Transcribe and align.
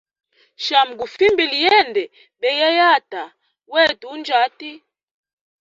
Shami 0.65 0.93
gufimbile 0.99 1.55
yende 1.65 2.03
beyayata 2.41 3.23
wetu 3.73 4.05
unjati. 4.13 4.71